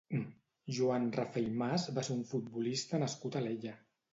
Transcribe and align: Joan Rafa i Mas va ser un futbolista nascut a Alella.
Joan 0.77 1.03
Rafa 1.17 1.43
i 1.49 1.53
Mas 1.63 1.85
va 1.99 2.07
ser 2.09 2.15
un 2.17 2.25
futbolista 2.33 3.03
nascut 3.05 3.39
a 3.39 3.45
Alella. 3.45 3.79